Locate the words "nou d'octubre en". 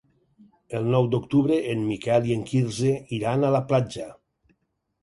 0.95-1.85